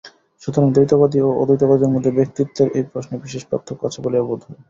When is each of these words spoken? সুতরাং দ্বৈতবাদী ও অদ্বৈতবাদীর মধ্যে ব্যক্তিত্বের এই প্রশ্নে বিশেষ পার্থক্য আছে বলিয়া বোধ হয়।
সুতরাং 0.41 0.69
দ্বৈতবাদী 0.71 1.19
ও 1.21 1.29
অদ্বৈতবাদীর 1.41 1.93
মধ্যে 1.93 2.11
ব্যক্তিত্বের 2.17 2.67
এই 2.77 2.83
প্রশ্নে 2.91 3.15
বিশেষ 3.23 3.43
পার্থক্য 3.49 3.81
আছে 3.87 3.99
বলিয়া 4.03 4.23
বোধ 4.23 4.41
হয়। 4.43 4.57